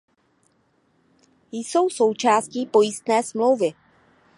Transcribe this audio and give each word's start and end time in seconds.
Jsou 1.51 1.89
součástí 1.89 2.65
pojistné 2.65 3.23
smlouvy. 3.23 3.73